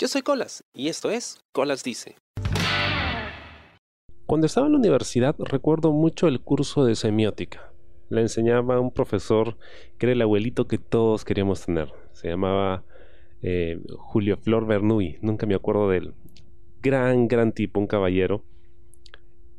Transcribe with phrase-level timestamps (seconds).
[0.00, 2.14] Yo soy Colas y esto es Colas Dice.
[4.26, 7.72] Cuando estaba en la universidad recuerdo mucho el curso de semiótica.
[8.08, 9.56] La enseñaba un profesor
[9.98, 11.92] que era el abuelito que todos queríamos tener.
[12.12, 12.84] Se llamaba
[13.42, 16.14] eh, Julio Flor Bernuy, nunca me acuerdo de él.
[16.80, 18.44] Gran, gran tipo, un caballero.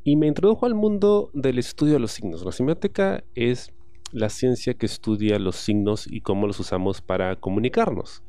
[0.04, 2.46] Y me introdujo al mundo del estudio de los signos.
[2.46, 3.74] La semiótica es
[4.10, 8.22] la ciencia que estudia los signos y cómo los usamos para comunicarnos,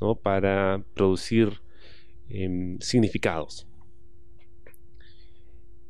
[0.00, 0.14] ¿no?
[0.16, 1.60] para producir
[2.28, 3.66] em, significados.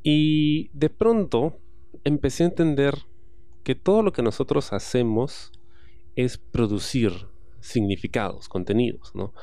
[0.02, 1.58] Y de pronto
[2.04, 2.94] empecé a entender
[3.64, 5.50] que todo lo que nosotros hacemos
[6.14, 7.12] es producir
[7.60, 9.34] significados, contenidos, ¿no?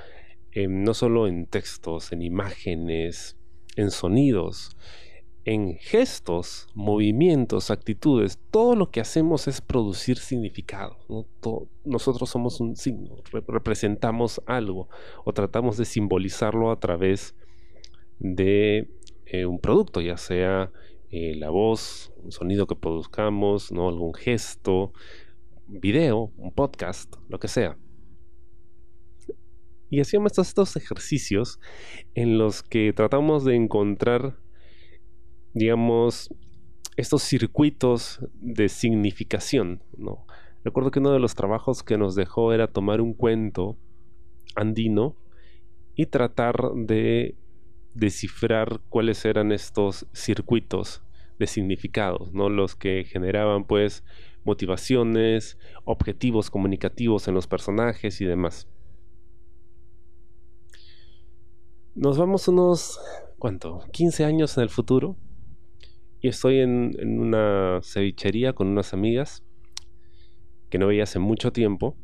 [0.51, 3.37] Em, no solo en textos, en imágenes,
[3.75, 4.77] en sonidos,
[5.45, 10.97] en gestos, movimientos, actitudes, todo lo que hacemos es producir significado.
[11.83, 13.17] nosotros somos un signo,
[13.47, 14.87] representamos algo
[15.25, 17.35] o tratamos de simbolizarlo a través
[18.19, 18.89] de
[19.25, 20.71] eh, un producto, ya sea
[21.09, 24.93] eh, la voz, un sonido que produzcamos, algún gesto,
[25.67, 27.77] video, un podcast, lo que sea.
[29.89, 31.59] Y hacíamos estos ejercicios
[32.15, 34.39] en los que tratamos de encontrar
[35.53, 36.33] digamos,
[36.97, 40.25] estos circuitos de significación, ¿no?
[40.63, 43.77] Recuerdo que uno de los trabajos que nos dejó era tomar un cuento
[44.55, 45.15] andino
[45.95, 47.35] y tratar de
[47.93, 51.03] descifrar cuáles eran estos circuitos
[51.37, 52.49] de significados, ¿no?
[52.49, 54.03] Los que generaban pues
[54.45, 58.67] motivaciones, objetivos comunicativos en los personajes y demás.
[61.95, 62.99] Nos vamos unos,
[63.37, 63.85] ¿cuánto?
[63.91, 65.15] 15 años en el futuro
[66.23, 69.43] y estoy en, una cevichería con unas amigas
[70.69, 71.97] que no veía hace mucho tiempo.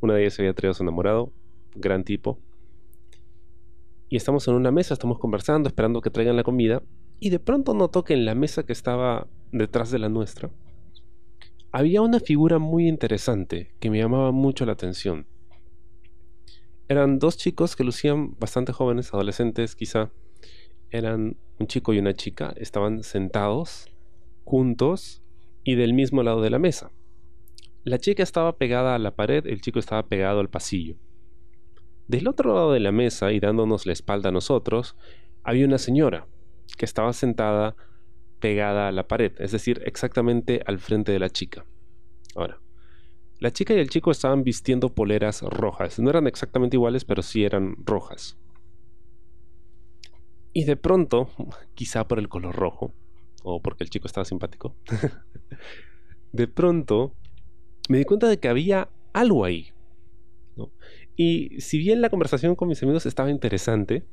[0.00, 1.32] Una de ellas se había traído a su enamorado,
[1.76, 2.40] gran tipo.
[4.08, 6.82] Y estamos en una mesa, estamos conversando, esperando que traigan la comida.
[7.20, 10.50] Y de pronto noto que en la mesa que estaba detrás de la nuestra,
[11.70, 15.24] había una figura muy interesante que me llamaba mucho la atención.
[16.88, 20.10] Eran dos chicos que lucían bastante jóvenes, adolescentes quizá,
[20.90, 23.88] eran un chico y una chica, estaban sentados
[24.44, 25.22] juntos
[25.64, 26.90] y del mismo lado de la mesa.
[27.84, 30.96] La chica estaba pegada a la pared, el chico estaba pegado al pasillo.
[32.06, 34.96] Del otro lado de la mesa y dándonos la espalda a nosotros,
[35.42, 36.26] había una señora
[36.76, 37.76] que estaba sentada
[38.40, 41.66] pegada a la pared, es decir, exactamente al frente de la chica.
[42.34, 42.60] Ahora,
[43.40, 47.44] la chica y el chico estaban vistiendo poleras rojas, no eran exactamente iguales, pero sí
[47.44, 48.38] eran rojas.
[50.52, 51.30] Y de pronto,
[51.74, 52.92] quizá por el color rojo,
[53.42, 54.74] o porque el chico estaba simpático,
[56.32, 57.14] de pronto
[57.88, 59.72] me di cuenta de que había algo ahí.
[61.16, 64.04] Y si bien la conversación con mis amigos estaba interesante,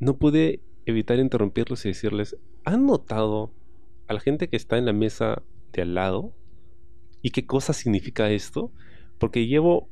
[0.00, 3.52] no pude evitar interrumpirlos y decirles, ¿han notado
[4.08, 6.32] a la gente que está en la mesa de al lado?
[7.22, 8.72] ¿Y qué cosa significa esto?
[9.18, 9.88] Porque llevo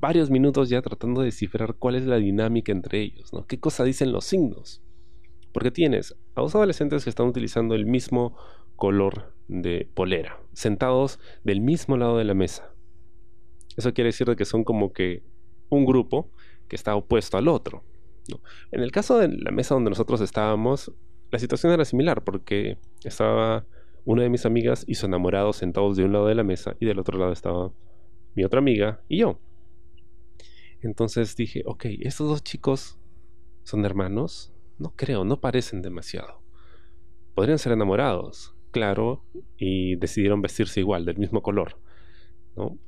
[0.00, 3.46] varios minutos ya tratando de descifrar cuál es la dinámica entre ellos, ¿no?
[3.46, 4.82] ¿Qué cosa dicen los signos?
[5.52, 8.36] Porque tienes a dos adolescentes que están utilizando el mismo
[8.76, 12.70] color de polera, sentados del mismo lado de la mesa.
[13.76, 15.22] Eso quiere decir que son como que
[15.68, 16.30] un grupo
[16.68, 17.82] que está opuesto al otro.
[18.70, 20.92] En el caso de la mesa donde nosotros estábamos,
[21.30, 23.64] la situación era similar porque estaba
[24.04, 26.86] una de mis amigas y su enamorado sentados de un lado de la mesa y
[26.86, 27.72] del otro lado estaba
[28.34, 29.38] mi otra amiga y yo.
[30.82, 32.98] Entonces dije, ok, estos dos chicos
[33.64, 34.52] son hermanos.
[34.78, 36.40] No creo, no parecen demasiado.
[37.34, 39.24] Podrían ser enamorados, claro,
[39.56, 41.78] y decidieron vestirse igual, del mismo color.
[42.56, 42.78] ¿no?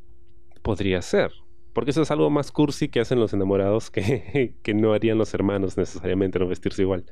[0.63, 1.33] Podría ser,
[1.73, 5.35] porque eso es algo más cursi que hacen los enamorados que, que no harían los
[5.35, 7.05] hermanos necesariamente, no vestirse igual.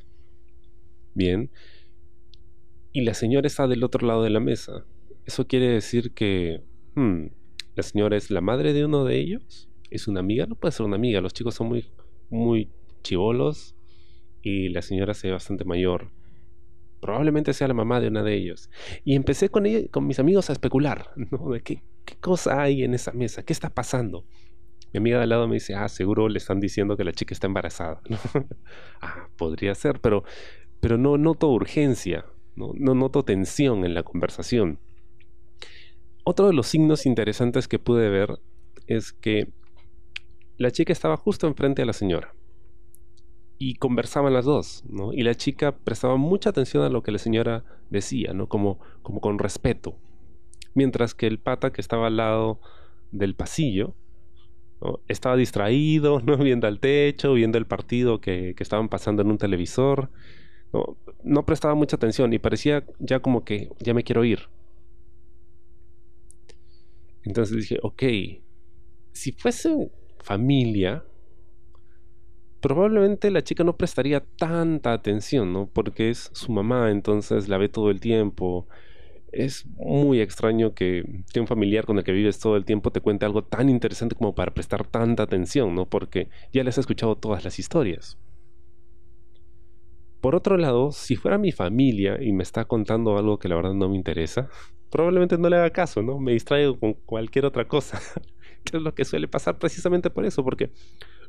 [1.15, 1.51] Bien.
[2.93, 4.85] Y la señora está del otro lado de la mesa.
[5.25, 6.63] Eso quiere decir que...
[6.95, 7.27] Hmm,
[7.75, 9.69] ¿La señora es la madre de uno de ellos?
[9.91, 11.87] Es una amiga, no puede ser una amiga, los chicos son muy,
[12.31, 12.69] muy
[13.03, 13.75] chivolos
[14.43, 16.11] y la señora se ve bastante mayor.
[17.01, 18.71] Probablemente sea la mamá de una de ellos.
[19.05, 21.51] Y empecé con, con mis amigos a especular, ¿no?
[21.51, 24.25] De qué, qué cosa hay en esa mesa, qué está pasando.
[24.93, 27.35] Mi amiga de al lado me dice, ah, seguro le están diciendo que la chica
[27.35, 28.01] está embarazada.
[29.01, 30.25] ah, podría ser, pero,
[30.81, 32.25] pero no noto urgencia,
[32.57, 34.79] no, no noto tensión en la conversación.
[36.25, 38.39] Otro de los signos interesantes que pude ver
[38.87, 39.49] es que
[40.59, 42.35] la chica estaba justo enfrente de la señora.
[43.57, 45.13] Y conversaban las dos, ¿no?
[45.13, 48.49] Y la chica prestaba mucha atención a lo que la señora decía, ¿no?
[48.49, 49.97] Como, como con respeto.
[50.75, 52.61] Mientras que el pata que estaba al lado
[53.11, 53.95] del pasillo
[55.09, 56.37] Estaba distraído, ¿no?
[56.39, 60.11] viendo al techo, viendo el partido que, que estaban pasando en un televisor.
[61.25, 61.47] ¿no?
[61.47, 64.41] prestaba mucha atención y parecía ya como que ya me quiero ir.
[67.25, 68.03] Entonces dije, ok,
[69.13, 69.91] si fuese
[70.23, 71.05] familia,
[72.61, 75.69] probablemente la chica no prestaría tanta atención, ¿no?
[75.73, 78.67] Porque es su mamá, entonces la ve todo el tiempo.
[79.33, 81.05] Es muy extraño que,
[81.39, 84.35] un familiar con el que vives todo el tiempo te cuente algo tan interesante como
[84.35, 85.87] para prestar tanta atención, ¿no?
[85.87, 88.19] Porque ya les has escuchado todas las historias.
[90.21, 93.75] Por otro lado, si fuera mi familia y me está contando algo que la verdad
[93.75, 94.49] no me interesa,
[94.91, 96.19] probablemente no le haga caso, ¿no?
[96.19, 98.01] Me distraigo con cualquier otra cosa.
[98.77, 100.71] es lo que suele pasar precisamente por eso, porque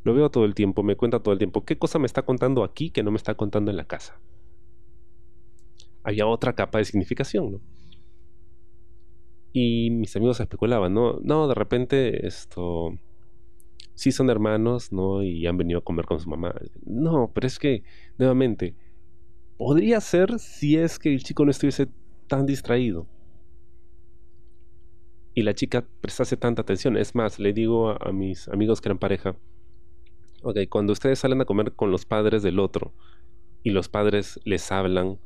[0.04, 1.64] lo veo todo el tiempo, me cuenta todo el tiempo.
[1.64, 4.20] ¿Qué cosa me está contando aquí que no me está contando en la casa?
[6.04, 7.62] Había otra capa de significación, ¿no?
[9.52, 11.20] Y mis amigos especulaban, ¿no?
[11.22, 12.98] No, de repente esto...
[13.96, 15.24] Sí son hermanos, ¿no?
[15.24, 16.56] Y han venido a comer con su mamá.
[16.86, 17.84] No, pero es que,
[18.18, 18.76] nuevamente,
[19.58, 21.90] podría ser si es que el chico no estuviese
[22.28, 23.08] tan distraído
[25.40, 26.98] y la chica prestase tanta atención.
[26.98, 29.38] Es más, le digo a, mis amigos que eran pareja,
[30.44, 32.92] ok, cuando ustedes salen a comer con los padres del otro
[33.64, 35.18] y los padres les hablan,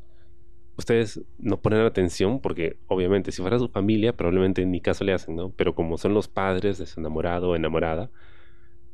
[0.77, 5.35] ustedes no ponen atención porque obviamente si fuera su familia probablemente ni caso le hacen,
[5.35, 5.49] ¿no?
[5.49, 8.11] Pero como son los padres de su enamorado o enamorada,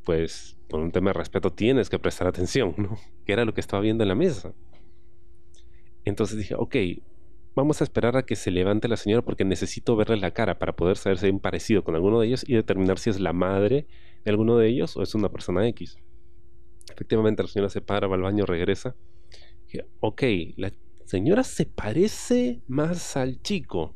[0.04, 2.96] pues por un tema de respeto tienes que prestar atención, ¿no?
[3.26, 4.54] Que era lo que estaba viendo en la mesa.
[6.06, 6.76] Entonces dije, ok,
[7.54, 10.76] vamos a esperar a que se levante la señora porque necesito verle la cara para
[10.76, 13.32] poder saber si hay un parecido con alguno de ellos y determinar si es la
[13.32, 13.86] madre
[14.24, 15.98] de alguno de ellos o es una persona X.
[16.92, 18.94] Efectivamente, la señora se para, va al baño, regresa.
[19.66, 20.22] Dije, ok,
[20.56, 20.72] la
[21.04, 23.94] señora se parece más al chico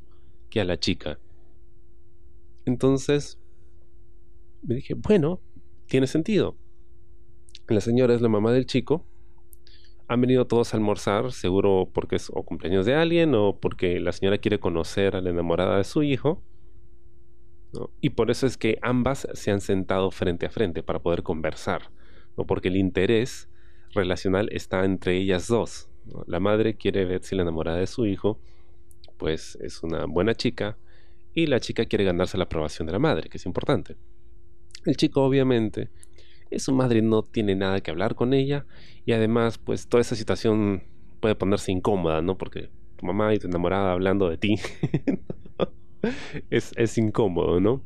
[0.50, 1.18] que a la chica.
[2.64, 3.38] Entonces,
[4.62, 5.40] me dije, bueno,
[5.86, 6.56] tiene sentido.
[7.68, 9.04] La señora es la mamá del chico
[10.06, 14.12] han venido todos a almorzar, seguro porque es o cumpleaños de alguien o porque la
[14.12, 16.42] señora quiere conocer a la enamorada de su hijo.
[18.00, 21.90] Y por eso es que ambas se han sentado frente a frente para poder conversar,
[22.36, 22.46] ¿no?
[22.46, 23.48] porque el interés
[23.94, 25.88] relacional está entre ellas dos.
[26.26, 28.38] La madre quiere ver si la enamorada de su hijo
[29.16, 30.76] pues es una buena chica
[31.32, 33.96] y la chica quiere ganarse la aprobación de la madre, que es importante.
[34.84, 35.88] El chico obviamente
[36.58, 38.66] su madre no tiene nada que hablar con ella
[39.04, 40.84] y además pues toda esa situación
[41.20, 42.36] puede ponerse incómoda, ¿no?
[42.36, 44.56] Porque tu mamá y tu enamorada hablando de ti
[46.50, 47.82] es, es incómodo, ¿no?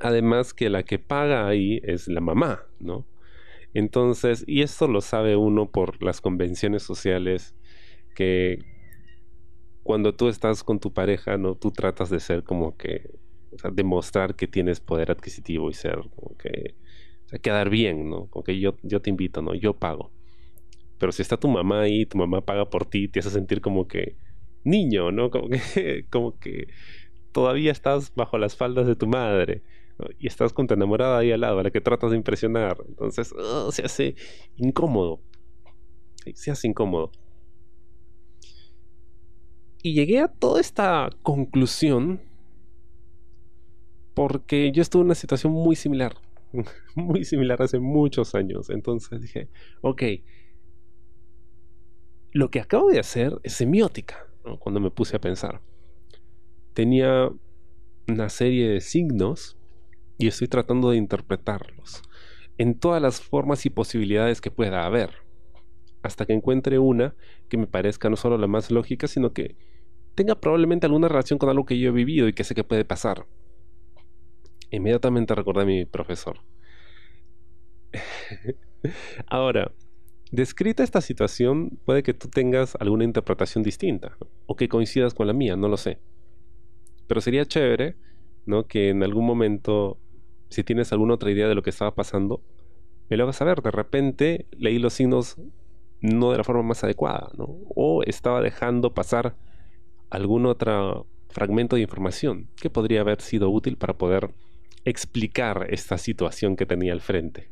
[0.00, 3.06] Además que la que paga ahí es la mamá, ¿no?
[3.74, 7.54] Entonces, y esto lo sabe uno por las convenciones sociales
[8.14, 8.58] que
[9.82, 11.54] cuando tú estás con tu pareja, ¿no?
[11.56, 13.10] Tú tratas de ser como que,
[13.52, 16.76] o sea, demostrar que tienes poder adquisitivo y ser como que
[17.40, 18.28] quedar bien, ¿no?
[18.44, 19.54] Que yo, yo te invito, ¿no?
[19.54, 20.10] Yo pago.
[20.98, 23.88] Pero si está tu mamá ahí, tu mamá paga por ti, te hace sentir como
[23.88, 24.16] que
[24.64, 25.30] niño, ¿no?
[25.30, 26.68] Como que, como que
[27.32, 29.62] todavía estás bajo las faldas de tu madre.
[30.18, 32.78] Y estás con tu enamorada ahí al lado, a la que tratas de impresionar.
[32.88, 33.32] Entonces,
[33.70, 34.14] se hace
[34.56, 35.20] incómodo.
[36.34, 37.12] Se hace incómodo.
[39.82, 42.20] Y llegué a toda esta conclusión
[44.14, 46.14] porque yo estuve en una situación muy similar.
[46.94, 48.70] muy similar hace muchos años.
[48.70, 49.48] Entonces dije,
[49.80, 50.02] ok,
[52.32, 54.26] lo que acabo de hacer es semiótica,
[54.58, 55.60] cuando me puse a pensar.
[56.72, 57.30] Tenía
[58.08, 59.58] una serie de signos
[60.18, 62.02] y estoy tratando de interpretarlos
[62.58, 65.10] en todas las formas y posibilidades que pueda haber,
[66.02, 67.14] hasta que encuentre una
[67.48, 69.56] que me parezca no solo la más lógica, sino que
[70.14, 72.84] tenga probablemente alguna relación con algo que yo he vivido y que sé que puede
[72.84, 73.26] pasar.
[74.72, 76.38] Inmediatamente recordé a mi profesor.
[79.26, 79.70] Ahora,
[80.30, 85.34] descrita esta situación, puede que tú tengas alguna interpretación distinta o que coincidas con la
[85.34, 85.98] mía, no lo sé.
[87.06, 87.96] Pero sería chévere,
[88.46, 88.66] ¿no?
[88.66, 89.98] Que en algún momento,
[90.48, 92.42] si tienes alguna otra idea de lo que estaba pasando,
[93.10, 93.60] me lo hagas saber.
[93.60, 95.36] De repente leí los signos
[96.00, 97.58] no de la forma más adecuada, ¿no?
[97.74, 99.36] O estaba dejando pasar
[100.08, 104.30] algún otro fragmento de información que podría haber sido útil para poder
[104.84, 107.50] explicar esta situación que tenía al frente.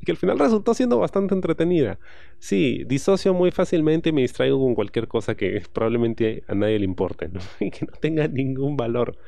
[0.00, 1.98] y que al final resultó siendo bastante entretenida.
[2.38, 6.84] Sí, disocio muy fácilmente y me distraigo con cualquier cosa que probablemente a nadie le
[6.84, 9.18] importe y que no tenga ningún valor.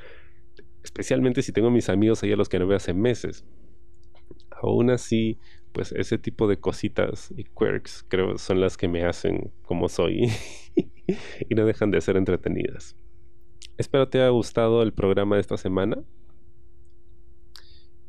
[0.83, 3.45] Especialmente si tengo mis amigos ahí a los que no veo hace meses.
[4.63, 5.39] Aún así,
[5.73, 10.31] pues ese tipo de cositas y quirks creo son las que me hacen como soy
[10.77, 12.97] y no dejan de ser entretenidas.
[13.77, 16.03] Espero te haya gustado el programa de esta semana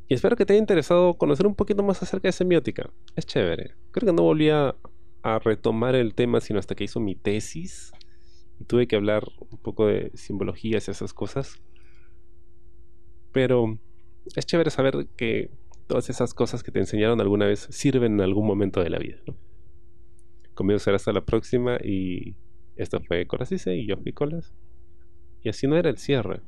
[0.10, 2.90] Y espero que te haya interesado conocer un poquito más acerca de semiótica.
[3.16, 3.76] Es chévere.
[3.92, 4.76] Creo que no volví a,
[5.44, 7.92] retomar el tema sino hasta que hizo mi tesis.
[8.60, 11.62] Y tuve que hablar un poco de simbologías y esas cosas.
[13.32, 13.78] Pero
[14.36, 15.52] es chévere saber que
[15.86, 19.20] todas esas cosas que te enseñaron alguna vez sirven en algún momento de la vida.
[20.56, 22.36] Conmigo será hasta la próxima y
[22.78, 24.56] esto fue Colasice y yo fui Colas.
[25.44, 26.42] Y así no era el cierre.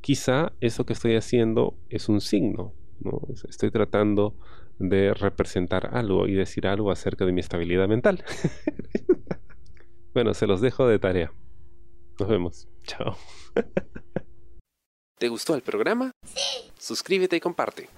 [0.00, 2.72] Quizá eso que estoy haciendo es un signo.
[3.00, 3.20] ¿No?
[3.48, 4.34] Estoy tratando
[4.78, 8.24] de representar algo y decir algo acerca de mi estabilidad mental.
[10.14, 11.32] bueno, se los dejo de tarea.
[12.18, 12.68] Nos vemos.
[12.84, 13.16] Chao.
[15.18, 16.12] ¿Te gustó el programa?
[16.24, 16.70] Sí.
[16.78, 17.88] Suscríbete y comparte.